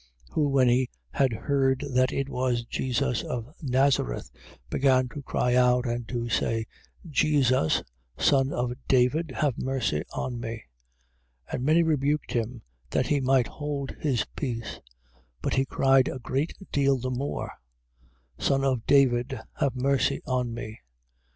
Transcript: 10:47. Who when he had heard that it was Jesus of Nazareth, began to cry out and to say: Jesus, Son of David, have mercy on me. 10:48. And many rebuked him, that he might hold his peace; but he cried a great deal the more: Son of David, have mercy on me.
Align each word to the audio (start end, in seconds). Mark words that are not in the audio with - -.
10:47. 0.29 0.33
Who 0.33 0.49
when 0.49 0.67
he 0.67 0.89
had 1.11 1.31
heard 1.33 1.85
that 1.93 2.11
it 2.11 2.27
was 2.27 2.65
Jesus 2.65 3.21
of 3.21 3.53
Nazareth, 3.61 4.31
began 4.71 5.07
to 5.09 5.21
cry 5.21 5.53
out 5.53 5.85
and 5.85 6.09
to 6.09 6.27
say: 6.27 6.65
Jesus, 7.07 7.83
Son 8.17 8.51
of 8.51 8.73
David, 8.87 9.29
have 9.35 9.59
mercy 9.59 10.01
on 10.11 10.39
me. 10.39 10.63
10:48. 11.51 11.53
And 11.55 11.63
many 11.63 11.83
rebuked 11.83 12.31
him, 12.33 12.63
that 12.89 13.05
he 13.05 13.19
might 13.21 13.45
hold 13.45 13.91
his 13.99 14.25
peace; 14.35 14.79
but 15.39 15.53
he 15.53 15.65
cried 15.65 16.07
a 16.07 16.17
great 16.17 16.53
deal 16.71 16.97
the 16.97 17.11
more: 17.11 17.51
Son 18.39 18.63
of 18.63 18.83
David, 18.87 19.39
have 19.59 19.75
mercy 19.75 20.19
on 20.25 20.51
me. 20.51 20.79